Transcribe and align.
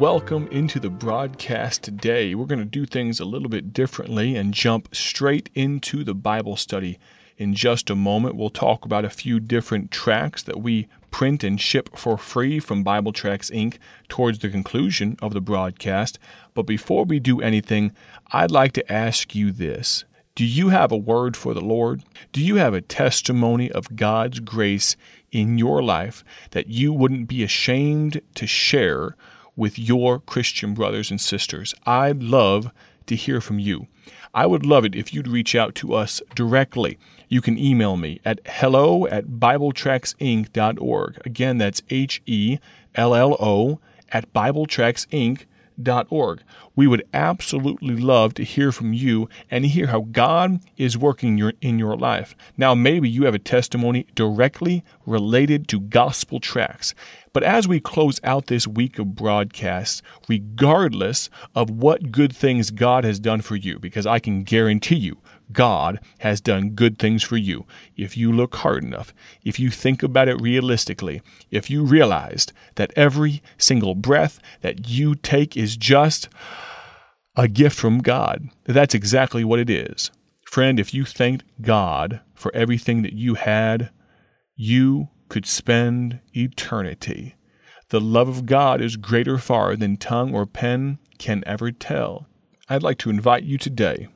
welcome 0.00 0.48
into 0.48 0.80
the 0.80 0.88
broadcast 0.88 1.82
today. 1.82 2.34
We're 2.34 2.46
going 2.46 2.58
to 2.58 2.64
do 2.64 2.86
things 2.86 3.20
a 3.20 3.26
little 3.26 3.50
bit 3.50 3.74
differently 3.74 4.34
and 4.34 4.54
jump 4.54 4.94
straight 4.94 5.50
into 5.54 6.04
the 6.04 6.14
Bible 6.14 6.56
study. 6.56 6.98
In 7.36 7.54
just 7.54 7.90
a 7.90 7.94
moment, 7.94 8.34
we'll 8.34 8.48
talk 8.48 8.86
about 8.86 9.04
a 9.04 9.10
few 9.10 9.38
different 9.40 9.90
tracts 9.90 10.42
that 10.44 10.62
we 10.62 10.88
print 11.10 11.44
and 11.44 11.60
ship 11.60 11.98
for 11.98 12.16
free 12.16 12.58
from 12.60 12.82
Bible 12.82 13.12
Tracts 13.12 13.50
Inc. 13.50 13.76
towards 14.08 14.38
the 14.38 14.48
conclusion 14.48 15.18
of 15.20 15.34
the 15.34 15.40
broadcast. 15.42 16.18
But 16.54 16.62
before 16.62 17.04
we 17.04 17.20
do 17.20 17.42
anything, 17.42 17.92
I'd 18.32 18.50
like 18.50 18.72
to 18.72 18.90
ask 18.90 19.34
you 19.34 19.52
this 19.52 20.06
Do 20.34 20.46
you 20.46 20.70
have 20.70 20.92
a 20.92 20.96
word 20.96 21.36
for 21.36 21.52
the 21.52 21.60
Lord? 21.60 22.04
Do 22.32 22.42
you 22.42 22.56
have 22.56 22.72
a 22.72 22.80
testimony 22.80 23.70
of 23.70 23.96
God's 23.96 24.40
grace 24.40 24.96
in 25.30 25.58
your 25.58 25.82
life 25.82 26.24
that 26.52 26.68
you 26.68 26.90
wouldn't 26.90 27.28
be 27.28 27.42
ashamed 27.42 28.22
to 28.36 28.46
share 28.46 29.14
with 29.56 29.78
your 29.78 30.18
Christian 30.20 30.74
brothers 30.74 31.10
and 31.10 31.20
sisters. 31.20 31.74
I'd 31.86 32.22
love 32.22 32.70
to 33.06 33.16
hear 33.16 33.40
from 33.40 33.58
you. 33.58 33.86
I 34.32 34.46
would 34.46 34.64
love 34.64 34.84
it 34.84 34.94
if 34.94 35.12
you'd 35.12 35.28
reach 35.28 35.54
out 35.54 35.74
to 35.76 35.94
us 35.94 36.22
directly. 36.34 36.98
You 37.28 37.40
can 37.40 37.58
email 37.58 37.96
me 37.96 38.20
at 38.24 38.40
hello 38.46 39.06
at 39.06 39.26
BibleTractsInc.org. 39.26 41.20
Again, 41.24 41.58
that's 41.58 41.82
H 41.90 42.22
E 42.26 42.58
L 42.94 43.14
L 43.14 43.36
O 43.40 43.80
at 44.10 44.32
BibleTractsInc.org 44.32 45.46
org. 46.10 46.42
We 46.76 46.86
would 46.86 47.06
absolutely 47.12 47.96
love 47.96 48.34
to 48.34 48.44
hear 48.44 48.72
from 48.72 48.92
you 48.92 49.28
and 49.50 49.64
hear 49.64 49.88
how 49.88 50.00
God 50.12 50.60
is 50.76 50.98
working 50.98 51.38
your, 51.38 51.52
in 51.60 51.78
your 51.78 51.96
life. 51.96 52.34
Now, 52.56 52.74
maybe 52.74 53.08
you 53.08 53.24
have 53.24 53.34
a 53.34 53.38
testimony 53.38 54.06
directly 54.14 54.84
related 55.06 55.68
to 55.68 55.80
gospel 55.80 56.40
tracts. 56.40 56.94
But 57.32 57.44
as 57.44 57.68
we 57.68 57.78
close 57.80 58.20
out 58.24 58.46
this 58.46 58.66
week 58.66 58.98
of 58.98 59.14
broadcasts, 59.14 60.02
regardless 60.28 61.30
of 61.54 61.70
what 61.70 62.10
good 62.10 62.34
things 62.34 62.70
God 62.70 63.04
has 63.04 63.20
done 63.20 63.40
for 63.40 63.54
you, 63.56 63.78
because 63.78 64.06
I 64.06 64.18
can 64.18 64.42
guarantee 64.42 64.96
you, 64.96 65.18
God 65.52 66.00
has 66.18 66.40
done 66.40 66.70
good 66.70 66.98
things 66.98 67.22
for 67.22 67.36
you. 67.36 67.66
If 67.96 68.16
you 68.16 68.32
look 68.32 68.56
hard 68.56 68.84
enough, 68.84 69.12
if 69.44 69.60
you 69.60 69.70
think 69.70 70.02
about 70.02 70.28
it 70.28 70.40
realistically, 70.40 71.22
if 71.50 71.70
you 71.70 71.84
realized 71.84 72.52
that 72.76 72.92
every 72.96 73.42
single 73.58 73.94
breath 73.94 74.40
that 74.60 74.88
you 74.88 75.14
take 75.14 75.56
is 75.56 75.76
just 75.76 76.28
a 77.36 77.48
gift 77.48 77.76
from 77.76 77.98
God, 77.98 78.48
that's 78.64 78.94
exactly 78.94 79.44
what 79.44 79.60
it 79.60 79.70
is. 79.70 80.10
Friend, 80.46 80.80
if 80.80 80.92
you 80.92 81.04
thanked 81.04 81.44
God 81.60 82.20
for 82.34 82.52
everything 82.54 83.02
that 83.02 83.12
you 83.12 83.34
had, 83.34 83.90
you 84.56 85.08
could 85.30 85.46
spend 85.46 86.20
eternity. 86.36 87.36
The 87.88 88.00
love 88.00 88.28
of 88.28 88.44
God 88.44 88.82
is 88.82 88.96
greater 88.96 89.38
far 89.38 89.74
than 89.76 89.96
tongue 89.96 90.34
or 90.34 90.44
pen 90.44 90.98
can 91.18 91.42
ever 91.46 91.72
tell. 91.72 92.26
I'd 92.68 92.82
like 92.82 92.98
to 92.98 93.10
invite 93.10 93.44
you 93.44 93.56
today 93.56 94.08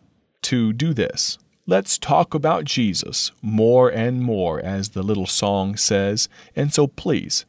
to 0.43 0.73
do 0.75 0.93
this. 0.93 1.39
Let's 1.67 1.97
talk 1.97 2.35
about 2.35 2.65
Jesus 2.65 3.33
more 3.41 3.89
and 3.89 4.21
more, 4.21 4.61
as 4.61 4.91
the 4.91 5.03
little 5.03 5.27
song 5.27 5.77
says. 5.77 6.29
And 6.55 6.75
so 6.75 6.87
please 6.87 7.47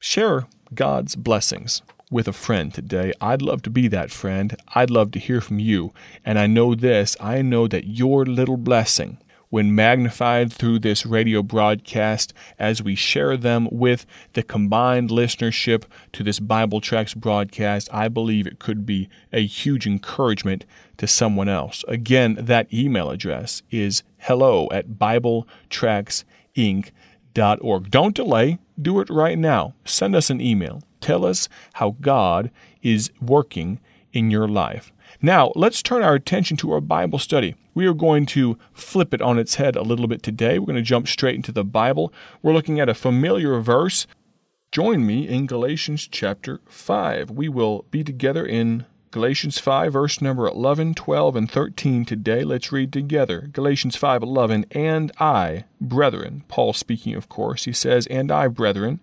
share 0.00 0.48
God's 0.74 1.14
blessings 1.14 1.82
with 2.10 2.26
a 2.26 2.32
friend 2.32 2.74
today. 2.74 3.12
I'd 3.20 3.42
love 3.42 3.62
to 3.62 3.70
be 3.70 3.86
that 3.88 4.10
friend. 4.10 4.56
I'd 4.74 4.90
love 4.90 5.12
to 5.12 5.18
hear 5.18 5.40
from 5.40 5.58
you. 5.58 5.92
And 6.24 6.38
I 6.38 6.46
know 6.46 6.74
this 6.74 7.16
I 7.20 7.42
know 7.42 7.68
that 7.68 7.86
your 7.86 8.24
little 8.24 8.56
blessing 8.56 9.18
when 9.50 9.74
magnified 9.74 10.52
through 10.52 10.78
this 10.78 11.04
radio 11.06 11.42
broadcast 11.42 12.34
as 12.58 12.82
we 12.82 12.94
share 12.94 13.36
them 13.36 13.68
with 13.70 14.06
the 14.34 14.42
combined 14.42 15.10
listenership 15.10 15.84
to 16.12 16.22
this 16.22 16.40
Bible 16.40 16.80
Tracts 16.80 17.14
broadcast, 17.14 17.88
I 17.92 18.08
believe 18.08 18.46
it 18.46 18.58
could 18.58 18.84
be 18.84 19.08
a 19.32 19.46
huge 19.46 19.86
encouragement 19.86 20.66
to 20.98 21.06
someone 21.06 21.48
else. 21.48 21.82
Again, 21.88 22.36
that 22.40 22.72
email 22.72 23.10
address 23.10 23.62
is 23.70 24.02
hello 24.18 24.68
at 24.70 24.90
BibleTractsInc.org. 24.90 27.90
Don't 27.90 28.14
delay, 28.14 28.58
do 28.80 29.00
it 29.00 29.10
right 29.10 29.38
now. 29.38 29.74
Send 29.84 30.14
us 30.14 30.30
an 30.30 30.40
email. 30.40 30.82
Tell 31.00 31.24
us 31.24 31.48
how 31.74 31.96
God 32.00 32.50
is 32.82 33.10
working 33.20 33.80
in 34.12 34.30
your 34.30 34.48
life. 34.48 34.92
Now, 35.22 35.52
let's 35.54 35.82
turn 35.82 36.02
our 36.02 36.14
attention 36.14 36.56
to 36.58 36.72
our 36.72 36.80
Bible 36.80 37.18
study. 37.18 37.54
We 37.78 37.86
are 37.86 37.94
going 37.94 38.26
to 38.26 38.58
flip 38.72 39.14
it 39.14 39.22
on 39.22 39.38
its 39.38 39.54
head 39.54 39.76
a 39.76 39.82
little 39.82 40.08
bit 40.08 40.20
today. 40.20 40.58
We're 40.58 40.66
going 40.66 40.74
to 40.74 40.82
jump 40.82 41.06
straight 41.06 41.36
into 41.36 41.52
the 41.52 41.62
Bible. 41.62 42.12
We're 42.42 42.52
looking 42.52 42.80
at 42.80 42.88
a 42.88 42.92
familiar 42.92 43.60
verse. 43.60 44.08
Join 44.72 45.06
me 45.06 45.28
in 45.28 45.46
Galatians 45.46 46.08
chapter 46.10 46.60
5. 46.66 47.30
We 47.30 47.48
will 47.48 47.84
be 47.92 48.02
together 48.02 48.44
in 48.44 48.84
Galatians 49.12 49.60
5 49.60 49.92
verse 49.92 50.20
number 50.20 50.48
11, 50.48 50.94
12 50.94 51.36
and 51.36 51.48
13 51.48 52.04
today. 52.04 52.42
Let's 52.42 52.72
read 52.72 52.92
together. 52.92 53.48
Galatians 53.52 53.94
5:11 53.94 54.64
and 54.72 55.12
I, 55.20 55.62
brethren, 55.80 56.42
Paul 56.48 56.72
speaking 56.72 57.14
of 57.14 57.28
course, 57.28 57.66
he 57.66 57.72
says, 57.72 58.08
"And 58.08 58.32
I, 58.32 58.48
brethren, 58.48 58.98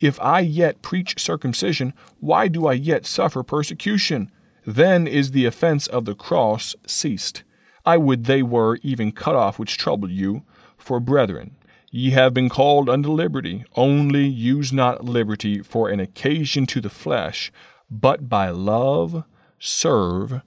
if 0.00 0.20
I 0.20 0.40
yet 0.40 0.82
preach 0.82 1.20
circumcision, 1.20 1.94
why 2.18 2.48
do 2.48 2.66
I 2.66 2.72
yet 2.72 3.06
suffer 3.06 3.44
persecution?" 3.44 4.32
Then 4.66 5.06
is 5.06 5.30
the 5.30 5.44
offense 5.44 5.86
of 5.86 6.06
the 6.06 6.16
cross 6.16 6.74
ceased. 6.88 7.44
I 7.86 7.96
would 7.96 8.24
they 8.24 8.42
were 8.42 8.78
even 8.82 9.12
cut 9.12 9.36
off 9.36 9.58
which 9.58 9.78
trouble 9.78 10.10
you. 10.10 10.42
For, 10.76 10.98
brethren, 10.98 11.56
ye 11.90 12.10
have 12.10 12.34
been 12.34 12.48
called 12.48 12.90
unto 12.90 13.10
liberty, 13.10 13.64
only 13.76 14.26
use 14.26 14.72
not 14.72 15.04
liberty 15.04 15.62
for 15.62 15.88
an 15.88 16.00
occasion 16.00 16.66
to 16.66 16.80
the 16.80 16.90
flesh, 16.90 17.52
but 17.88 18.28
by 18.28 18.50
love 18.50 19.24
serve 19.58 20.42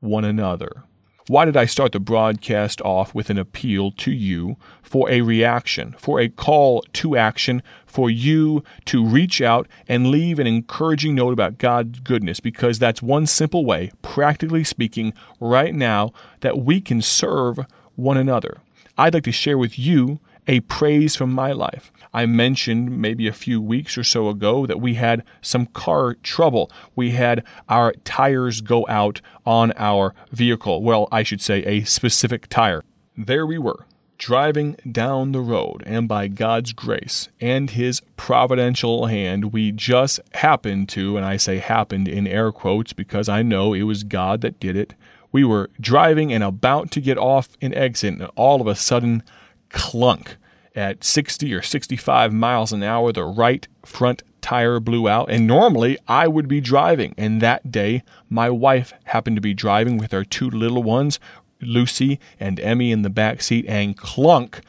one 0.00 0.24
another. 0.24 0.84
Why 1.28 1.44
did 1.44 1.56
I 1.56 1.66
start 1.66 1.92
the 1.92 2.00
broadcast 2.00 2.80
off 2.80 3.14
with 3.14 3.30
an 3.30 3.38
appeal 3.38 3.92
to 3.92 4.10
you 4.10 4.56
for 4.82 5.08
a 5.08 5.20
reaction, 5.20 5.94
for 5.96 6.18
a 6.18 6.28
call 6.28 6.84
to 6.94 7.16
action, 7.16 7.62
for 7.86 8.10
you 8.10 8.64
to 8.86 9.06
reach 9.06 9.40
out 9.40 9.68
and 9.86 10.08
leave 10.08 10.40
an 10.40 10.48
encouraging 10.48 11.14
note 11.14 11.32
about 11.32 11.58
God's 11.58 12.00
goodness? 12.00 12.40
Because 12.40 12.80
that's 12.80 13.02
one 13.02 13.26
simple 13.26 13.64
way, 13.64 13.92
practically 14.02 14.64
speaking, 14.64 15.14
right 15.38 15.72
now, 15.72 16.12
that 16.40 16.58
we 16.58 16.80
can 16.80 17.00
serve 17.00 17.60
one 17.94 18.16
another. 18.16 18.58
I'd 18.98 19.14
like 19.14 19.24
to 19.24 19.32
share 19.32 19.56
with 19.56 19.78
you 19.78 20.18
a 20.46 20.60
praise 20.60 21.16
from 21.16 21.32
my 21.32 21.52
life. 21.52 21.92
I 22.12 22.26
mentioned 22.26 23.00
maybe 23.00 23.26
a 23.26 23.32
few 23.32 23.60
weeks 23.60 23.96
or 23.96 24.04
so 24.04 24.28
ago 24.28 24.66
that 24.66 24.80
we 24.80 24.94
had 24.94 25.24
some 25.40 25.66
car 25.66 26.14
trouble. 26.22 26.70
We 26.94 27.12
had 27.12 27.44
our 27.68 27.92
tires 28.04 28.60
go 28.60 28.86
out 28.88 29.20
on 29.46 29.72
our 29.76 30.14
vehicle. 30.30 30.82
Well, 30.82 31.08
I 31.10 31.22
should 31.22 31.40
say 31.40 31.64
a 31.64 31.84
specific 31.84 32.48
tire. 32.48 32.82
There 33.16 33.46
we 33.46 33.58
were, 33.58 33.86
driving 34.18 34.76
down 34.90 35.32
the 35.32 35.40
road, 35.40 35.82
and 35.86 36.06
by 36.06 36.28
God's 36.28 36.72
grace 36.72 37.28
and 37.40 37.70
His 37.70 38.02
providential 38.16 39.06
hand, 39.06 39.52
we 39.52 39.72
just 39.72 40.20
happened 40.34 40.88
to, 40.90 41.16
and 41.16 41.24
I 41.26 41.36
say 41.36 41.58
happened 41.58 42.08
in 42.08 42.26
air 42.26 42.52
quotes 42.52 42.92
because 42.92 43.28
I 43.28 43.42
know 43.42 43.72
it 43.72 43.82
was 43.82 44.04
God 44.04 44.40
that 44.42 44.60
did 44.60 44.76
it. 44.76 44.94
We 45.30 45.44
were 45.44 45.70
driving 45.80 46.32
and 46.32 46.44
about 46.44 46.90
to 46.92 47.00
get 47.00 47.16
off 47.16 47.48
an 47.60 47.74
exit, 47.74 48.14
and 48.14 48.30
all 48.36 48.60
of 48.60 48.66
a 48.66 48.74
sudden, 48.74 49.22
clunk 49.72 50.36
at 50.74 51.04
60 51.04 51.52
or 51.52 51.62
65 51.62 52.32
miles 52.32 52.72
an 52.72 52.82
hour, 52.82 53.12
the 53.12 53.24
right 53.24 53.66
front 53.84 54.22
tire 54.40 54.80
blew 54.80 55.08
out. 55.08 55.30
And 55.30 55.46
normally 55.46 55.98
I 56.08 56.28
would 56.28 56.48
be 56.48 56.60
driving. 56.60 57.14
And 57.16 57.40
that 57.40 57.70
day, 57.70 58.02
my 58.28 58.50
wife 58.50 58.92
happened 59.04 59.36
to 59.36 59.42
be 59.42 59.54
driving 59.54 59.98
with 59.98 60.14
our 60.14 60.24
two 60.24 60.50
little 60.50 60.82
ones, 60.82 61.20
Lucy 61.60 62.18
and 62.40 62.58
Emmy, 62.60 62.90
in 62.90 63.02
the 63.02 63.10
back 63.10 63.42
seat, 63.42 63.64
and 63.68 63.96
clunk. 63.96 64.60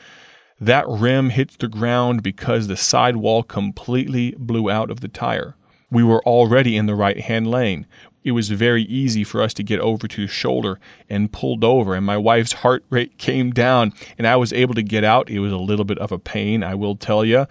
That 0.59 0.87
rim 0.87 1.31
hit 1.31 1.57
the 1.59 1.67
ground 1.67 2.23
because 2.23 2.67
the 2.67 2.77
sidewall 2.77 3.44
completely 3.44 4.35
blew 4.38 4.69
out 4.69 4.89
of 4.89 5.01
the 5.01 5.07
tire. 5.07 5.56
We 5.94 6.04
were 6.04 6.22
already 6.24 6.75
in 6.75 6.88
the 6.88 6.95
right 6.95 7.19
hand 7.19 7.50
lane 7.50 7.88
it 8.24 8.31
was 8.31 8.50
very 8.50 8.84
easy 8.84 9.24
for 9.24 9.42
us 9.42 9.54
to 9.56 9.63
get 9.63 9.80
over 9.80 10.07
to 10.07 10.22
the 10.22 10.28
shoulder 10.28 10.80
and 11.10 11.31
pulled 11.31 11.63
over 11.63 11.95
and 11.95 12.06
my 12.06 12.18
wife's 12.18 12.54
heart 12.54 12.84
rate 12.90 13.18
came 13.18 13.51
down 13.51 13.94
and 14.18 14.25
I 14.25 14.36
was 14.38 14.54
able 14.54 14.74
to 14.75 14.84
get 14.84 15.04
out. 15.04 15.30
It 15.30 15.40
was 15.40 15.51
a 15.51 15.57
little 15.57 15.86
bit 15.86 15.98
of 16.00 16.12
a 16.12 16.19
pain, 16.19 16.63
I 16.63 16.75
will 16.75 16.95
tell 16.95 17.25
you. 17.25 17.48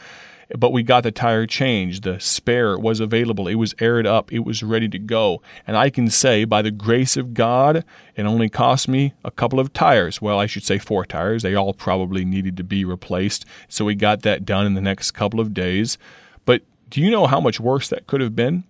But 0.59 0.73
we 0.73 0.83
got 0.83 1.03
the 1.03 1.11
tire 1.11 1.47
changed. 1.47 2.03
The 2.03 2.21
spare 2.21 2.79
was 2.79 3.01
available. 3.01 3.49
It 3.49 3.55
was 3.55 3.75
aired 3.81 4.07
up. 4.07 4.31
It 4.31 4.41
was 4.41 4.63
ready 4.63 4.87
to 4.91 4.99
go. 4.99 5.41
And 5.67 5.79
I 5.79 5.89
can 5.89 6.11
say, 6.11 6.45
by 6.45 6.61
the 6.61 6.71
grace 6.71 7.17
of 7.17 7.33
God, 7.33 7.87
it 8.17 8.25
only 8.25 8.51
cost 8.51 8.87
me 8.87 9.15
a 9.25 9.31
couple 9.31 9.59
of 9.59 9.73
tires. 9.73 10.21
Well, 10.21 10.39
I 10.39 10.45
should 10.45 10.65
say 10.65 10.77
four 10.77 11.07
tires. 11.07 11.43
They 11.43 11.55
all 11.55 11.73
probably 11.73 12.27
needed 12.27 12.59
to 12.59 12.65
be 12.65 12.85
replaced. 12.85 13.47
So 13.69 13.87
we 13.87 13.95
got 13.95 14.23
that 14.23 14.45
done 14.45 14.67
in 14.67 14.75
the 14.75 14.83
next 14.83 15.13
couple 15.13 15.41
of 15.41 15.55
days. 15.55 15.97
But 16.45 16.61
do 16.93 17.01
you 17.01 17.11
know 17.11 17.27
how 17.27 17.41
much 17.41 17.59
worse 17.59 17.89
that 17.89 18.07
could 18.07 18.21
have 18.21 18.37
been? 18.37 18.63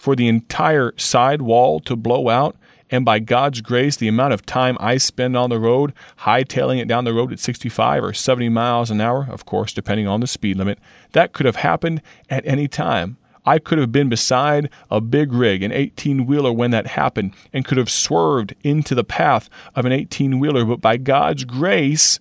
for 0.00 0.16
the 0.16 0.28
entire 0.28 0.94
side 0.96 1.42
wall 1.42 1.78
to 1.78 1.94
blow 1.94 2.30
out. 2.30 2.56
And 2.88 3.04
by 3.04 3.18
God's 3.18 3.60
grace, 3.60 3.96
the 3.96 4.08
amount 4.08 4.32
of 4.32 4.46
time 4.46 4.78
I 4.80 4.96
spend 4.96 5.36
on 5.36 5.50
the 5.50 5.60
road, 5.60 5.92
hightailing 6.20 6.80
it 6.80 6.88
down 6.88 7.04
the 7.04 7.12
road 7.12 7.32
at 7.32 7.38
65 7.38 8.02
or 8.02 8.14
70 8.14 8.48
miles 8.48 8.90
an 8.90 9.02
hour, 9.02 9.28
of 9.30 9.44
course, 9.44 9.74
depending 9.74 10.08
on 10.08 10.20
the 10.20 10.26
speed 10.26 10.56
limit, 10.56 10.78
that 11.12 11.34
could 11.34 11.44
have 11.44 11.56
happened 11.56 12.00
at 12.30 12.46
any 12.46 12.66
time. 12.66 13.18
I 13.44 13.58
could 13.58 13.76
have 13.76 13.92
been 13.92 14.08
beside 14.08 14.70
a 14.90 15.02
big 15.02 15.34
rig, 15.34 15.62
an 15.62 15.70
18 15.70 16.24
wheeler, 16.24 16.52
when 16.52 16.70
that 16.70 16.86
happened, 16.86 17.34
and 17.52 17.66
could 17.66 17.78
have 17.78 17.90
swerved 17.90 18.54
into 18.62 18.94
the 18.94 19.04
path 19.04 19.50
of 19.74 19.84
an 19.84 19.92
18 19.92 20.38
wheeler. 20.38 20.64
But 20.64 20.80
by 20.80 20.96
God's 20.96 21.44
grace, 21.44 22.18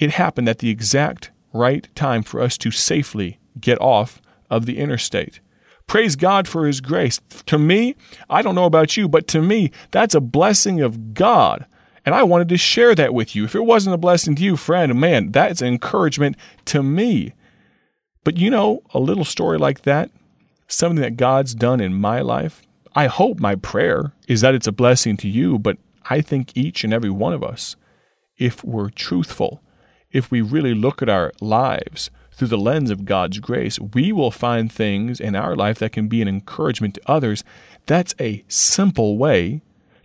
it 0.00 0.10
happened 0.10 0.48
at 0.48 0.58
the 0.58 0.70
exact 0.70 1.30
right 1.52 1.88
time 1.94 2.24
for 2.24 2.40
us 2.40 2.58
to 2.58 2.72
safely 2.72 3.38
get 3.60 3.80
off 3.80 4.20
of 4.50 4.66
the 4.66 4.78
interstate. 4.78 5.40
Praise 5.86 6.16
God 6.16 6.46
for 6.46 6.66
His 6.66 6.80
grace. 6.80 7.20
To 7.46 7.58
me, 7.58 7.96
I 8.28 8.42
don't 8.42 8.54
know 8.54 8.66
about 8.66 8.96
you, 8.96 9.08
but 9.08 9.26
to 9.28 9.40
me, 9.40 9.70
that's 9.90 10.14
a 10.14 10.20
blessing 10.20 10.80
of 10.80 11.14
God. 11.14 11.66
And 12.04 12.14
I 12.14 12.22
wanted 12.22 12.48
to 12.50 12.56
share 12.56 12.94
that 12.94 13.14
with 13.14 13.34
you. 13.34 13.44
If 13.44 13.54
it 13.54 13.64
wasn't 13.64 13.94
a 13.94 13.98
blessing 13.98 14.34
to 14.36 14.44
you, 14.44 14.56
friend, 14.56 14.94
man, 15.00 15.32
that's 15.32 15.62
encouragement 15.62 16.36
to 16.66 16.82
me. 16.82 17.32
But 18.24 18.36
you 18.36 18.50
know, 18.50 18.82
a 18.92 18.98
little 18.98 19.24
story 19.24 19.58
like 19.58 19.82
that, 19.82 20.10
something 20.68 21.00
that 21.00 21.16
God's 21.16 21.54
done 21.54 21.80
in 21.80 21.94
my 21.94 22.20
life, 22.20 22.62
I 22.94 23.06
hope 23.06 23.40
my 23.40 23.54
prayer 23.54 24.12
is 24.26 24.40
that 24.42 24.54
it's 24.54 24.66
a 24.66 24.72
blessing 24.72 25.16
to 25.18 25.28
you, 25.28 25.58
but 25.58 25.78
I 26.10 26.20
think 26.20 26.56
each 26.56 26.84
and 26.84 26.92
every 26.92 27.10
one 27.10 27.32
of 27.32 27.42
us, 27.42 27.76
if 28.36 28.62
we're 28.64 28.90
truthful, 28.90 29.62
if 30.10 30.30
we 30.30 30.40
really 30.40 30.74
look 30.74 31.02
at 31.02 31.08
our 31.08 31.32
lives 31.40 32.10
through 32.38 32.48
the 32.48 32.56
lens 32.56 32.88
of 32.88 33.04
God's 33.04 33.40
grace, 33.40 33.80
we 33.80 34.12
will 34.12 34.30
find 34.30 34.70
things 34.70 35.18
in 35.18 35.34
our 35.34 35.56
life 35.56 35.80
that 35.80 35.90
can 35.90 36.06
be 36.06 36.22
an 36.22 36.28
encouragement 36.28 36.94
to 36.94 37.00
others. 37.04 37.42
That's 37.86 38.14
a 38.20 38.44
simple 38.46 39.18
way 39.18 39.60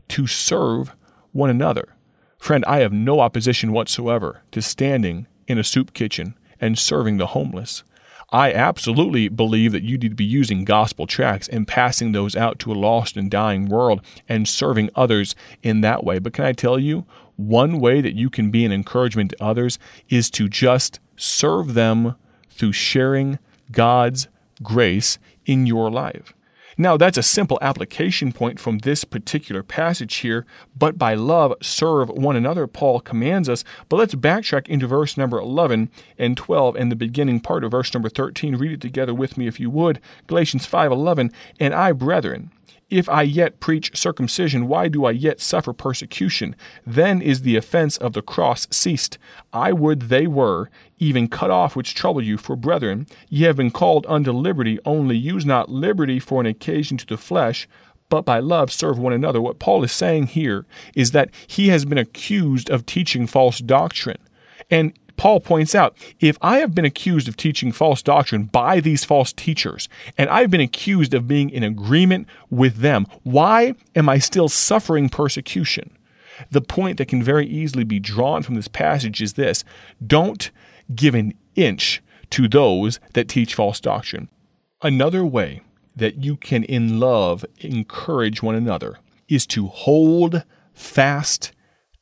to 0.09 0.25
serve 0.25 0.95
one 1.31 1.51
another. 1.51 1.93
Friend, 2.39 2.65
I 2.65 2.79
have 2.79 2.91
no 2.91 3.19
opposition 3.19 3.71
whatsoever 3.71 4.41
to 4.51 4.63
standing 4.63 5.27
in 5.47 5.59
a 5.59 5.63
soup 5.63 5.93
kitchen 5.93 6.33
and 6.59 6.77
serving 6.77 7.17
the 7.17 7.27
homeless. 7.27 7.83
I 8.31 8.51
absolutely 8.51 9.27
believe 9.27 9.71
that 9.73 9.83
you 9.83 9.99
need 9.99 10.09
to 10.09 10.15
be 10.15 10.25
using 10.25 10.65
gospel 10.65 11.05
tracts 11.05 11.47
and 11.47 11.67
passing 11.67 12.13
those 12.13 12.35
out 12.35 12.57
to 12.59 12.71
a 12.71 12.73
lost 12.73 13.15
and 13.15 13.29
dying 13.29 13.69
world 13.69 14.01
and 14.27 14.49
serving 14.49 14.89
others 14.95 15.35
in 15.61 15.81
that 15.81 16.03
way. 16.03 16.17
But 16.17 16.33
can 16.33 16.45
I 16.45 16.53
tell 16.53 16.79
you, 16.79 17.05
one 17.35 17.79
way 17.79 18.01
that 18.01 18.15
you 18.15 18.31
can 18.31 18.49
be 18.49 18.65
an 18.65 18.71
encouragement 18.71 19.31
to 19.31 19.43
others 19.43 19.77
is 20.09 20.31
to 20.31 20.49
just 20.49 20.99
serve 21.15 21.75
them 21.75 22.15
through 22.53 22.73
sharing 22.73 23.39
God's 23.71 24.27
grace 24.61 25.17
in 25.45 25.65
your 25.65 25.91
life. 25.91 26.33
Now, 26.77 26.97
that's 26.97 27.17
a 27.17 27.23
simple 27.23 27.59
application 27.61 28.31
point 28.31 28.59
from 28.59 28.79
this 28.79 29.03
particular 29.03 29.61
passage 29.61 30.15
here, 30.15 30.45
but 30.75 30.97
by 30.97 31.13
love 31.13 31.53
serve 31.61 32.09
one 32.09 32.35
another, 32.35 32.65
Paul 32.65 32.99
commands 32.99 33.47
us. 33.47 33.63
But 33.89 33.97
let's 33.97 34.15
backtrack 34.15 34.67
into 34.67 34.87
verse 34.87 35.15
number 35.15 35.37
11 35.37 35.91
and 36.17 36.35
12 36.35 36.75
and 36.75 36.91
the 36.91 36.95
beginning 36.95 37.41
part 37.41 37.63
of 37.63 37.71
verse 37.71 37.93
number 37.93 38.09
13. 38.09 38.55
Read 38.55 38.71
it 38.71 38.81
together 38.81 39.13
with 39.13 39.37
me 39.37 39.47
if 39.47 39.59
you 39.59 39.69
would. 39.69 39.99
Galatians 40.25 40.65
5:11, 40.65 41.31
"And 41.59 41.75
I, 41.75 41.91
brethren, 41.91 42.49
if 42.93 43.09
I 43.09 43.23
yet 43.23 43.59
preach 43.59 43.97
circumcision, 43.97 44.67
why 44.67 44.87
do 44.87 45.05
I 45.05 45.11
yet 45.11 45.41
suffer 45.41 45.73
persecution? 45.73 46.55
Then 46.85 47.23
is 47.23 47.41
the 47.41 47.55
offense 47.55 47.97
of 47.97 48.13
the 48.13 48.21
cross 48.21 48.67
ceased. 48.69 49.17
I 49.51 49.73
would 49.73 50.03
they 50.03 50.27
were, 50.27 50.69
even 50.99 51.27
cut 51.27 51.49
off 51.49 51.75
which 51.75 51.95
trouble 51.95 52.21
you, 52.21 52.37
for 52.37 52.55
brethren, 52.55 53.07
ye 53.29 53.45
have 53.45 53.55
been 53.55 53.71
called 53.71 54.05
unto 54.07 54.31
liberty, 54.31 54.77
only 54.85 55.17
use 55.17 55.43
not 55.43 55.71
liberty 55.71 56.19
for 56.19 56.39
an 56.39 56.45
occasion 56.45 56.97
to 56.97 57.07
the 57.07 57.17
flesh, 57.17 57.67
but 58.09 58.25
by 58.25 58.39
love 58.39 58.71
serve 58.71 58.99
one 58.99 59.11
another. 59.11 59.41
What 59.41 59.57
Paul 59.57 59.83
is 59.83 59.91
saying 59.91 60.27
here 60.27 60.67
is 60.93 61.11
that 61.11 61.31
he 61.47 61.69
has 61.69 61.85
been 61.85 61.97
accused 61.97 62.69
of 62.69 62.85
teaching 62.85 63.25
false 63.25 63.57
doctrine. 63.57 64.19
And 64.69 64.93
Paul 65.23 65.39
points 65.39 65.73
out 65.73 65.95
if 66.19 66.37
I 66.41 66.57
have 66.57 66.75
been 66.75 66.83
accused 66.83 67.29
of 67.29 67.37
teaching 67.37 67.71
false 67.71 68.01
doctrine 68.01 68.43
by 68.43 68.81
these 68.81 69.05
false 69.05 69.31
teachers, 69.31 69.87
and 70.17 70.29
I've 70.29 70.51
been 70.51 70.59
accused 70.59 71.13
of 71.13 71.29
being 71.29 71.49
in 71.49 71.63
agreement 71.63 72.27
with 72.49 72.79
them, 72.79 73.07
why 73.23 73.75
am 73.95 74.09
I 74.09 74.17
still 74.17 74.49
suffering 74.49 75.07
persecution? 75.07 75.97
The 76.51 76.59
point 76.59 76.97
that 76.97 77.07
can 77.07 77.23
very 77.23 77.47
easily 77.47 77.85
be 77.85 78.01
drawn 78.01 78.43
from 78.43 78.55
this 78.55 78.67
passage 78.67 79.21
is 79.21 79.35
this 79.35 79.63
don't 80.05 80.51
give 80.93 81.15
an 81.15 81.35
inch 81.55 82.03
to 82.31 82.49
those 82.49 82.99
that 83.13 83.29
teach 83.29 83.55
false 83.55 83.79
doctrine. 83.79 84.27
Another 84.81 85.23
way 85.23 85.61
that 85.95 86.21
you 86.21 86.35
can, 86.35 86.65
in 86.65 86.99
love, 86.99 87.45
encourage 87.61 88.43
one 88.43 88.55
another 88.55 88.99
is 89.29 89.47
to 89.47 89.67
hold 89.67 90.43
fast 90.73 91.53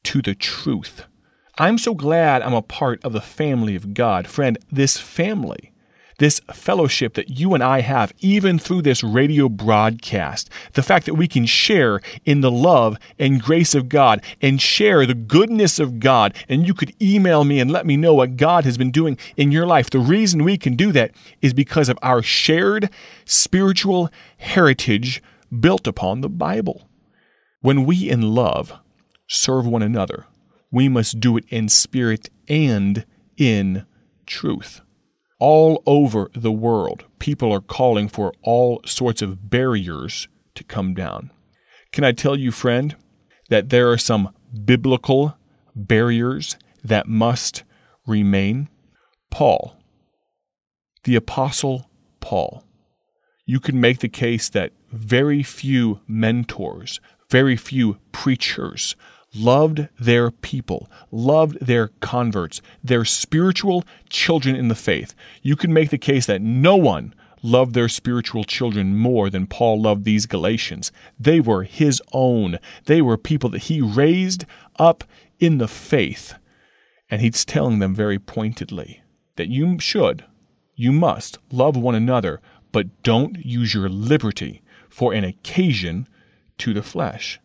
to 0.06 0.24
the 0.24 0.34
truth. 0.34 1.04
I'm 1.58 1.78
so 1.78 1.94
glad 1.94 2.42
I'm 2.42 2.54
a 2.54 2.62
part 2.62 3.04
of 3.04 3.14
the 3.14 3.22
family 3.22 3.76
of 3.76 3.94
God. 3.94 4.28
Friend, 4.28 4.58
this 4.72 4.98
family, 4.98 5.72
this 6.18 6.40
fellowship 6.54 7.16
that 7.16 7.30
you 7.30 7.54
and 7.54 7.62
I 7.62 7.82
have, 7.82 8.14
even 8.20 8.58
through 8.58 8.84
this 8.84 9.04
radio 9.04 9.50
broadcast, 9.50 10.50
the 10.74 10.84
fact 10.84 11.06
that 11.08 11.16
we 11.16 11.28
can 11.28 11.46
share 11.46 12.00
in 12.24 12.40
the 12.40 12.52
love 12.52 12.98
and 13.20 13.42
grace 13.42 13.76
of 13.76 13.90
God 13.90 14.24
and 14.42 14.62
share 14.62 15.06
the 15.06 15.14
goodness 15.14 15.78
of 15.78 16.00
God, 16.00 16.34
and 16.48 16.66
you 16.66 16.74
could 16.74 16.96
email 17.02 17.44
me 17.44 17.60
and 17.60 17.70
let 17.70 17.86
me 17.86 17.98
know 17.98 18.14
what 18.14 18.38
God 18.38 18.64
has 18.64 18.78
been 18.78 18.92
doing 18.92 19.18
in 19.36 19.52
your 19.52 19.66
life. 19.66 19.90
The 19.90 20.00
reason 20.00 20.46
we 20.46 20.58
can 20.58 20.76
do 20.76 20.94
that 20.94 21.12
is 21.42 21.54
because 21.54 21.90
of 21.90 22.00
our 22.02 22.22
shared 22.22 22.90
spiritual 23.26 24.10
heritage 24.38 25.22
built 25.60 25.86
upon 25.86 26.22
the 26.22 26.30
Bible. 26.30 26.88
When 27.60 27.84
we 27.84 28.10
in 28.10 28.34
love 28.34 28.74
serve 29.28 29.68
one 29.68 29.82
another, 29.82 30.28
we 30.72 30.88
must 30.88 31.20
do 31.20 31.38
it 31.38 31.46
in 31.50 31.70
spirit 31.70 32.30
and 32.48 33.06
in 33.38 33.86
truth. 34.26 34.82
All 35.40 35.84
over 35.86 36.30
the 36.34 36.52
world, 36.52 37.06
people 37.20 37.52
are 37.52 37.62
calling 37.62 38.08
for 38.08 38.32
all 38.42 38.82
sorts 38.86 39.22
of 39.22 39.50
barriers 39.50 40.28
to 40.56 40.64
come 40.64 40.94
down. 40.94 41.32
Can 41.92 42.04
I 42.04 42.12
tell 42.12 42.38
you, 42.38 42.52
friend, 42.52 42.96
that 43.50 43.70
there 43.70 43.92
are 43.92 43.98
some 43.98 44.34
biblical 44.64 45.36
barriers 45.76 46.58
that 46.84 47.08
must 47.08 47.64
remain? 48.06 48.70
Paul, 49.30 49.76
the 51.04 51.16
Apostle 51.16 51.90
Paul, 52.20 52.64
you 53.46 53.60
can 53.60 53.82
make 53.82 54.00
the 54.00 54.10
case 54.10 54.50
that 54.50 54.72
very 54.92 55.42
few 55.42 56.02
mentors, 56.08 57.00
very 57.30 57.56
few 57.56 57.98
preachers, 58.12 58.96
loved 59.34 59.88
their 60.00 60.32
people, 60.32 60.90
loved 61.12 61.66
their 61.66 61.90
converts, 62.00 62.62
their 62.84 63.06
spiritual 63.06 63.84
children 64.10 64.56
in 64.56 64.68
the 64.68 64.76
faith. 64.76 65.16
You 65.42 65.56
can 65.56 65.74
make 65.74 65.90
the 65.90 65.98
case 65.98 66.26
that 66.26 66.42
no 66.42 66.76
one 66.76 67.14
loved 67.44 67.74
their 67.74 67.90
spiritual 67.90 68.44
children 68.44 68.96
more 68.96 69.30
than 69.30 69.48
Paul 69.48 69.82
loved 69.82 70.04
these 70.04 70.26
Galatians. 70.26 70.92
They 71.20 71.40
were 71.40 71.64
his 71.64 72.02
own. 72.12 72.60
They 72.86 73.02
were 73.02 73.18
people 73.18 73.50
that 73.52 73.64
he 73.64 73.82
raised 73.82 74.46
up 74.78 75.04
in 75.40 75.58
the 75.58 75.68
faith. 75.68 76.36
And 77.10 77.22
he's 77.22 77.44
telling 77.44 77.80
them 77.80 77.96
very 77.96 78.20
pointedly 78.20 79.02
that 79.36 79.50
you 79.50 79.80
should, 79.80 80.26
you 80.76 80.92
must 80.92 81.40
love 81.52 81.76
one 81.76 81.96
another, 81.96 82.42
but 82.72 83.04
don't 83.04 83.44
use 83.46 83.74
your 83.74 83.90
liberty 83.90 84.62
for 84.90 85.14
an 85.14 85.24
occasion 85.24 86.08
to 86.60 86.74
the 86.74 86.84
flesh. 86.84 87.40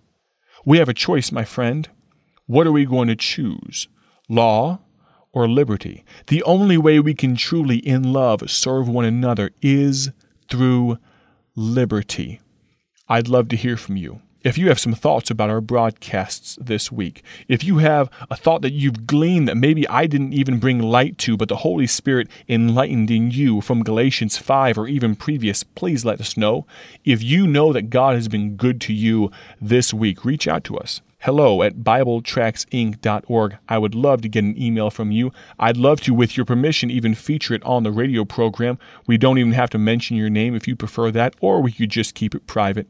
We 0.67 0.79
have 0.79 0.89
a 0.89 0.95
choice, 0.95 1.31
my 1.31 1.45
friend. 1.45 1.89
What 2.47 2.67
are 2.67 2.73
we 2.73 2.87
going 2.87 3.07
to 3.07 3.15
choose? 3.15 3.87
Law 4.29 4.81
or 5.33 5.49
liberty? 5.49 6.05
The 6.27 6.43
only 6.43 6.77
way 6.77 6.99
we 6.99 7.15
can 7.15 7.37
truly, 7.37 7.77
in 7.77 8.13
love, 8.13 8.51
serve 8.51 8.89
one 8.89 9.05
another 9.05 9.53
is 9.63 10.11
through 10.51 10.99
liberty. 11.55 12.41
I'd 13.09 13.29
love 13.29 13.49
to 13.51 13.57
hear 13.57 13.77
from 13.77 13.97
you. 13.97 14.21
If 14.47 14.57
you 14.57 14.69
have 14.69 14.79
some 14.79 14.93
thoughts 14.93 15.29
about 15.29 15.51
our 15.51 15.61
broadcasts 15.61 16.57
this 16.61 16.93
week, 16.93 17.25
if 17.49 17.65
you 17.65 17.79
have 17.79 18.09
a 18.31 18.37
thought 18.37 18.63
that 18.63 18.75
you've 18.75 19.05
gleaned 19.05 19.49
that 19.49 19.57
maybe 19.57 19.89
I 19.89 20.07
didn't 20.07 20.35
even 20.35 20.61
bring 20.61 20.79
light 20.79 21.19
to, 21.19 21.37
but 21.37 21.49
the 21.49 21.57
Holy 21.57 21.89
Spirit 21.89 22.29
enlightened 22.49 23.11
in 23.11 23.33
you 23.33 23.61
from 23.61 23.83
Galatians 23.83 24.39
5 24.39 24.79
or 24.79 24.87
even 24.87 25.17
previous, 25.17 25.65
please 25.65 26.05
let 26.05 26.21
us 26.21 26.37
know. 26.37 26.65
If 27.05 27.25
you 27.25 27.49
know 27.49 27.73
that 27.73 27.91
God 27.91 28.15
has 28.15 28.29
been 28.29 28.55
good 28.55 28.81
to 28.83 28.93
you 28.93 29.33
this 29.61 29.93
week, 29.93 30.25
reach 30.25 30.47
out 30.47 30.63
to 30.63 30.79
us 30.79 31.01
hello 31.21 31.63
at 31.63 31.79
BibleTractsInc.org. 31.79 33.59
I 33.69 33.79
would 33.79 33.97
love 33.97 34.23
to 34.23 34.29
get 34.29 34.45
an 34.45 34.63
email 34.63 34.91
from 34.91 35.11
you. 35.11 35.33
I'd 35.59 35.77
love 35.77 36.01
to, 36.03 36.15
with 36.15 36.37
your 36.37 36.47
permission, 36.47 36.89
even 36.89 37.17
feature 37.17 37.55
it 37.55 37.65
on 37.65 37.83
the 37.83 37.91
radio 37.91 38.25
program. 38.25 38.79
We 39.09 39.19
don't 39.19 39.39
even 39.39 39.51
have 39.51 39.71
to 39.71 39.79
mention 39.79 40.17
your 40.17 40.31
name 40.31 40.55
if 40.55 40.69
you 40.69 40.77
prefer 40.77 41.11
that, 41.11 41.35
or 41.41 41.61
we 41.61 41.73
could 41.73 41.91
just 41.91 42.15
keep 42.15 42.33
it 42.37 42.47
private. 42.47 42.87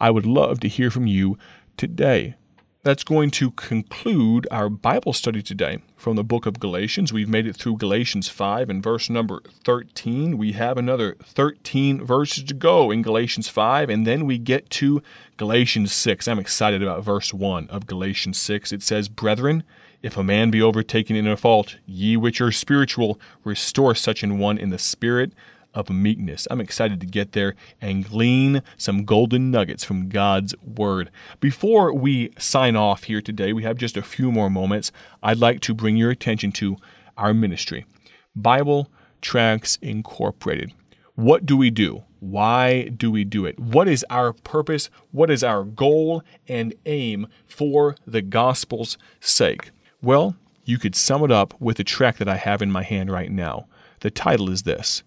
I 0.00 0.10
would 0.10 0.24
love 0.24 0.60
to 0.60 0.68
hear 0.68 0.90
from 0.90 1.06
you 1.06 1.36
today. 1.76 2.36
That's 2.82 3.04
going 3.04 3.30
to 3.32 3.50
conclude 3.50 4.48
our 4.50 4.70
Bible 4.70 5.12
study 5.12 5.42
today 5.42 5.82
from 5.96 6.16
the 6.16 6.24
book 6.24 6.46
of 6.46 6.58
Galatians. 6.58 7.12
We've 7.12 7.28
made 7.28 7.46
it 7.46 7.54
through 7.54 7.76
Galatians 7.76 8.28
5 8.28 8.70
and 8.70 8.82
verse 8.82 9.10
number 9.10 9.42
13. 9.64 10.38
We 10.38 10.52
have 10.52 10.78
another 10.78 11.16
13 11.22 12.02
verses 12.02 12.44
to 12.44 12.54
go 12.54 12.90
in 12.90 13.02
Galatians 13.02 13.48
5, 13.48 13.90
and 13.90 14.06
then 14.06 14.24
we 14.24 14.38
get 14.38 14.70
to 14.70 15.02
Galatians 15.36 15.92
6. 15.92 16.26
I'm 16.26 16.38
excited 16.38 16.82
about 16.82 17.04
verse 17.04 17.34
1 17.34 17.68
of 17.68 17.86
Galatians 17.86 18.38
6. 18.38 18.72
It 18.72 18.82
says, 18.82 19.10
Brethren, 19.10 19.62
if 20.02 20.16
a 20.16 20.24
man 20.24 20.50
be 20.50 20.62
overtaken 20.62 21.14
in 21.16 21.26
a 21.26 21.36
fault, 21.36 21.76
ye 21.84 22.16
which 22.16 22.40
are 22.40 22.50
spiritual, 22.50 23.20
restore 23.44 23.94
such 23.94 24.22
an 24.22 24.38
one 24.38 24.56
in 24.56 24.70
the 24.70 24.78
spirit 24.78 25.32
of 25.74 25.90
meekness. 25.90 26.46
I'm 26.50 26.60
excited 26.60 27.00
to 27.00 27.06
get 27.06 27.32
there 27.32 27.54
and 27.80 28.08
glean 28.08 28.62
some 28.76 29.04
golden 29.04 29.50
nuggets 29.50 29.84
from 29.84 30.08
God's 30.08 30.54
Word. 30.62 31.10
Before 31.40 31.92
we 31.92 32.32
sign 32.38 32.76
off 32.76 33.04
here 33.04 33.20
today, 33.20 33.52
we 33.52 33.62
have 33.62 33.76
just 33.76 33.96
a 33.96 34.02
few 34.02 34.32
more 34.32 34.50
moments. 34.50 34.92
I'd 35.22 35.38
like 35.38 35.60
to 35.60 35.74
bring 35.74 35.96
your 35.96 36.10
attention 36.10 36.52
to 36.52 36.76
our 37.16 37.34
ministry 37.34 37.86
Bible 38.34 38.88
Tracts 39.20 39.78
Incorporated. 39.82 40.72
What 41.14 41.44
do 41.44 41.56
we 41.56 41.70
do? 41.70 42.04
Why 42.20 42.84
do 42.84 43.10
we 43.10 43.24
do 43.24 43.46
it? 43.46 43.58
What 43.58 43.88
is 43.88 44.04
our 44.10 44.32
purpose? 44.32 44.90
What 45.10 45.30
is 45.30 45.42
our 45.42 45.64
goal 45.64 46.22
and 46.48 46.74
aim 46.86 47.26
for 47.46 47.96
the 48.06 48.22
gospel's 48.22 48.98
sake? 49.20 49.70
Well, 50.02 50.36
you 50.64 50.78
could 50.78 50.94
sum 50.94 51.24
it 51.24 51.30
up 51.30 51.54
with 51.60 51.78
the 51.78 51.84
tract 51.84 52.18
that 52.18 52.28
I 52.28 52.36
have 52.36 52.62
in 52.62 52.70
my 52.70 52.82
hand 52.82 53.10
right 53.10 53.30
now. 53.30 53.66
The 54.00 54.10
title 54.10 54.50
is 54.50 54.62
this 54.62 55.02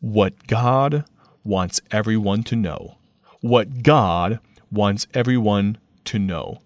What 0.00 0.46
God 0.46 1.04
Wants 1.42 1.80
Everyone 1.90 2.44
to 2.44 2.54
Know. 2.54 2.98
What 3.40 3.82
God 3.82 4.38
wants 4.70 5.08
everyone 5.12 5.76
to 6.04 6.20
know. 6.20 6.60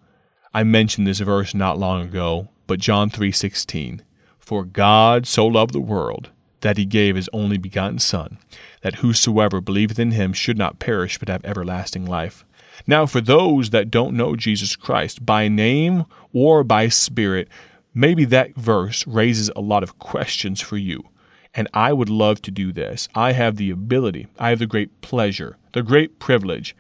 I 0.53 0.65
mentioned 0.65 1.07
this 1.07 1.21
verse 1.21 1.55
not 1.55 1.79
long 1.79 2.03
ago, 2.03 2.51
but 2.67 2.79
John 2.79 3.09
3:16. 3.09 4.03
For 4.39 4.67
God 4.67 5.27
so 5.27 5.47
loved 5.47 5.73
the 5.73 5.81
world 5.81 6.29
that 6.61 6.77
he 6.77 6.85
gave 6.85 7.17
his 7.17 7.31
only 7.33 7.57
begotten 7.57 8.01
Son, 8.01 8.37
that 8.83 8.97
whosoever 8.97 9.63
believeth 9.63 9.99
in 9.99 10.11
him 10.11 10.35
should 10.35 10.59
not 10.59 10.79
perish 10.79 11.17
but 11.17 11.31
have 11.31 11.43
everlasting 11.43 12.05
life. 12.05 12.45
Now, 12.87 13.07
for 13.07 13.23
those 13.23 13.71
that 13.71 13.91
don't 13.91 14.15
know 14.15 14.37
Jesus 14.37 14.77
Christ 14.77 15.25
by 15.25 15.49
name 15.49 16.05
or 16.35 16.63
by 16.65 16.89
spirit, 16.89 17.49
maybe 17.95 18.27
that 18.27 18.55
verse 18.57 19.07
raises 19.07 19.51
a 19.57 19.63
lot 19.63 19.83
of 19.83 19.99
questions 19.99 20.61
for 20.61 20.77
you. 20.77 21.05
And 21.55 21.69
I 21.75 21.93
would 21.93 22.09
love 22.09 22.41
to 22.43 22.51
do 22.51 22.73
this. 22.73 23.09
I 23.15 23.33
have 23.33 23.57
the 23.57 23.71
ability, 23.71 24.27
I 24.39 24.51
have 24.51 24.59
the 24.59 24.67
great 24.67 25.01
pleasure, 25.01 25.59
the 25.73 25.83
great 25.83 26.19
privilege 26.19 26.75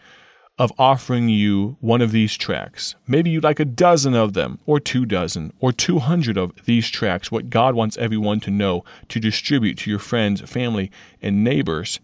of 0.58 0.72
offering 0.78 1.28
you 1.28 1.76
one 1.80 2.00
of 2.02 2.12
these 2.12 2.36
tracts. 2.36 2.94
Maybe 3.06 3.30
you'd 3.30 3.44
like 3.44 3.60
a 3.60 3.64
dozen 3.64 4.14
of 4.14 4.34
them, 4.34 4.58
or 4.66 4.78
two 4.78 5.06
dozen, 5.06 5.52
or 5.60 5.72
200 5.72 6.36
of 6.36 6.52
these 6.66 6.88
tracts, 6.88 7.32
what 7.32 7.50
God 7.50 7.74
wants 7.74 7.96
everyone 7.96 8.40
to 8.40 8.50
know 8.50 8.84
to 9.08 9.18
distribute 9.18 9.78
to 9.78 9.90
your 9.90 9.98
friends, 9.98 10.40
family, 10.42 10.90
and 11.20 11.42
neighbors. 11.42 12.00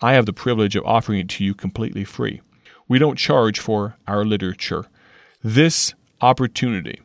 I 0.00 0.12
have 0.12 0.26
the 0.26 0.32
privilege 0.32 0.76
of 0.76 0.86
offering 0.86 1.18
it 1.18 1.28
to 1.30 1.44
you 1.44 1.54
completely 1.54 2.04
free. 2.04 2.40
We 2.86 2.98
don't 2.98 3.18
charge 3.18 3.58
for 3.58 3.96
our 4.06 4.24
literature. 4.24 4.86
This 5.42 5.94
opportunity 6.20 7.00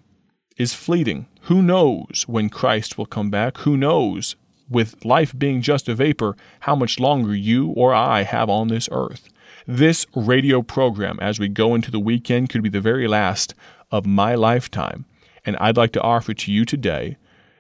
is 0.57 0.73
fleeting. 0.73 1.27
Who 1.41 1.61
knows 1.61 2.23
when 2.27 2.49
Christ 2.49 2.97
will 2.97 3.07
come 3.07 3.29
back? 3.29 3.57
Who 3.59 3.75
knows, 3.75 4.35
with 4.69 5.03
life 5.05 5.37
being 5.37 5.61
just 5.61 5.89
a 5.89 5.95
vapor, 5.95 6.35
how 6.61 6.75
much 6.75 6.99
longer 6.99 7.35
you 7.35 7.69
or 7.69 7.93
I 7.93 8.23
have 8.23 8.49
on 8.49 8.67
this 8.67 8.89
earth? 8.91 9.29
This 9.67 10.05
radio 10.15 10.61
program, 10.61 11.19
as 11.21 11.39
we 11.39 11.47
go 11.47 11.75
into 11.75 11.91
the 11.91 11.99
weekend, 11.99 12.49
could 12.49 12.63
be 12.63 12.69
the 12.69 12.81
very 12.81 13.07
last 13.07 13.53
of 13.91 14.05
my 14.05 14.35
lifetime. 14.35 15.05
And 15.45 15.55
I'd 15.57 15.77
like 15.77 15.91
to 15.93 16.01
offer 16.01 16.33
to 16.33 16.51
you 16.51 16.65
today 16.65 17.17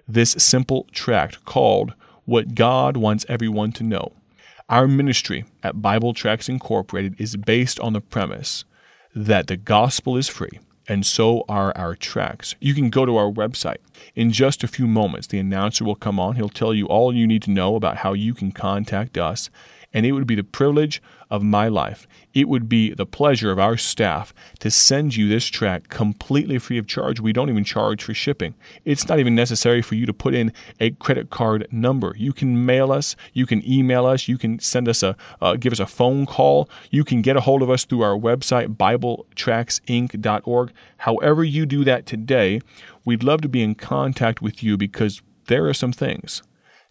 this 0.07 0.31
simple 0.31 0.87
tract 0.91 1.45
called 1.45 1.93
What 2.25 2.55
God 2.55 2.97
Wants 2.97 3.25
Everyone 3.29 3.71
to 3.73 3.83
Know. 3.83 4.13
Our 4.69 4.87
ministry 4.87 5.45
at 5.61 5.81
Bible 5.81 6.13
Tracts 6.13 6.49
Incorporated 6.49 7.15
is 7.19 7.35
based 7.35 7.79
on 7.79 7.93
the 7.93 8.01
premise 8.01 8.65
that 9.13 9.47
the 9.47 9.57
gospel 9.57 10.17
is 10.17 10.27
free, 10.27 10.59
and 10.87 11.05
so 11.05 11.45
are 11.47 11.75
our 11.77 11.95
tracts. 11.95 12.55
You 12.59 12.73
can 12.73 12.89
go 12.89 13.05
to 13.05 13.15
our 13.17 13.31
website. 13.31 13.77
In 14.15 14.31
just 14.31 14.63
a 14.63 14.67
few 14.67 14.87
moments, 14.87 15.27
the 15.27 15.39
announcer 15.39 15.85
will 15.85 15.95
come 15.95 16.19
on. 16.19 16.35
He'll 16.35 16.49
tell 16.49 16.73
you 16.73 16.85
all 16.87 17.13
you 17.13 17.27
need 17.27 17.43
to 17.43 17.51
know 17.51 17.75
about 17.75 17.97
how 17.97 18.13
you 18.13 18.33
can 18.33 18.51
contact 18.51 19.17
us 19.17 19.49
and 19.93 20.05
it 20.05 20.11
would 20.13 20.27
be 20.27 20.35
the 20.35 20.43
privilege 20.43 21.01
of 21.29 21.43
my 21.43 21.67
life. 21.67 22.07
It 22.33 22.47
would 22.47 22.67
be 22.67 22.93
the 22.93 23.05
pleasure 23.05 23.51
of 23.51 23.59
our 23.59 23.77
staff 23.77 24.33
to 24.59 24.71
send 24.71 25.15
you 25.15 25.27
this 25.27 25.45
tract 25.45 25.89
completely 25.89 26.57
free 26.57 26.77
of 26.77 26.87
charge. 26.87 27.19
We 27.19 27.33
don't 27.33 27.49
even 27.49 27.63
charge 27.63 28.03
for 28.03 28.13
shipping. 28.13 28.55
It's 28.85 29.07
not 29.07 29.19
even 29.19 29.35
necessary 29.35 29.81
for 29.81 29.95
you 29.95 30.05
to 30.05 30.13
put 30.13 30.33
in 30.33 30.51
a 30.79 30.91
credit 30.91 31.29
card 31.29 31.67
number. 31.71 32.13
You 32.17 32.33
can 32.33 32.65
mail 32.65 32.91
us, 32.91 33.15
you 33.33 33.45
can 33.45 33.67
email 33.69 34.05
us, 34.05 34.27
you 34.27 34.37
can 34.37 34.59
send 34.59 34.87
us 34.87 35.03
a 35.03 35.15
uh, 35.41 35.55
give 35.55 35.73
us 35.73 35.79
a 35.79 35.85
phone 35.85 36.25
call. 36.25 36.69
You 36.89 37.03
can 37.03 37.21
get 37.21 37.37
a 37.37 37.41
hold 37.41 37.61
of 37.61 37.69
us 37.69 37.85
through 37.85 38.01
our 38.01 38.17
website 38.17 38.75
bibletractsinc.org. 38.75 40.71
However 40.97 41.43
you 41.43 41.65
do 41.65 41.83
that 41.83 42.05
today, 42.05 42.61
we'd 43.05 43.23
love 43.23 43.41
to 43.41 43.49
be 43.49 43.61
in 43.61 43.75
contact 43.75 44.41
with 44.41 44.63
you 44.63 44.77
because 44.77 45.21
there 45.47 45.67
are 45.67 45.73
some 45.73 45.91
things 45.91 46.41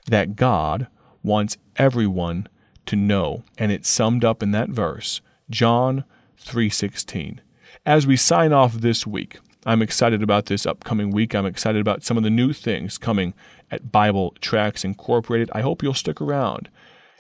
that 0.07 0.37
God 0.37 0.89
wants 1.23 1.57
everyone 1.77 2.49
to 2.87 2.97
know, 2.97 3.43
and 3.59 3.73
it's 3.73 3.89
summed 3.89 4.25
up 4.25 4.43
in 4.43 4.51
that 4.53 4.69
verse, 4.69 5.21
John 5.51 6.05
3:16. 6.39 7.41
As 7.85 8.07
we 8.07 8.17
sign 8.17 8.53
off 8.53 8.75
this 8.75 9.07
week, 9.07 9.39
I'm 9.65 9.83
excited 9.83 10.23
about 10.23 10.47
this 10.47 10.67
upcoming 10.67 11.11
week. 11.11 11.35
I'm 11.35 11.47
excited 11.47 11.81
about 11.81 12.03
some 12.03 12.17
of 12.17 12.23
the 12.23 12.31
new 12.31 12.53
things 12.53 12.99
coming 12.99 13.33
at 13.71 13.93
Bible 13.93 14.35
Tracts 14.41 14.85
Incorporated. 14.85 15.51
I 15.55 15.61
hope 15.61 15.83
you'll 15.83 15.95
stick 15.95 16.21
around. 16.21 16.69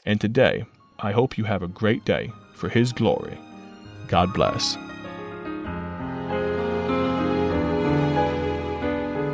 And 0.04 0.21
today, 0.21 0.64
I 0.99 1.12
hope 1.12 1.38
you 1.38 1.45
have 1.45 1.62
a 1.62 1.69
great 1.69 2.04
day 2.04 2.33
for 2.54 2.69
His 2.69 2.92
glory. 2.92 3.38
God 4.09 4.33
bless. 4.33 4.76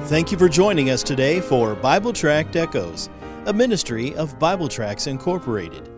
Thank 0.09 0.33
you 0.33 0.39
for 0.39 0.49
joining 0.49 0.91
us 0.91 1.03
today 1.03 1.41
for 1.41 1.75
Bible 1.75 2.13
Tract 2.13 2.57
Echoes, 2.57 3.11
a 3.47 3.53
ministry 3.53 4.15
of 4.17 4.39
Bible 4.39 4.69
Tracts 4.69 5.07
Incorporated. 5.07 5.98